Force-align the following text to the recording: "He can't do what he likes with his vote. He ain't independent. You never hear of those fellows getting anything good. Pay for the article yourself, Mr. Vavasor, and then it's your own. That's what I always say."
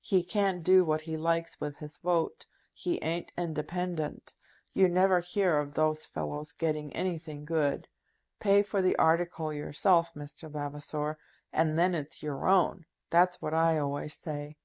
"He 0.00 0.24
can't 0.24 0.64
do 0.64 0.82
what 0.82 1.02
he 1.02 1.18
likes 1.18 1.60
with 1.60 1.76
his 1.76 1.98
vote. 1.98 2.46
He 2.72 2.98
ain't 3.02 3.32
independent. 3.36 4.32
You 4.72 4.88
never 4.88 5.20
hear 5.20 5.58
of 5.58 5.74
those 5.74 6.06
fellows 6.06 6.52
getting 6.52 6.90
anything 6.94 7.44
good. 7.44 7.86
Pay 8.40 8.62
for 8.62 8.80
the 8.80 8.96
article 8.96 9.52
yourself, 9.52 10.14
Mr. 10.14 10.50
Vavasor, 10.50 11.18
and 11.52 11.78
then 11.78 11.94
it's 11.94 12.22
your 12.22 12.48
own. 12.48 12.86
That's 13.10 13.42
what 13.42 13.52
I 13.52 13.76
always 13.76 14.14
say." 14.14 14.56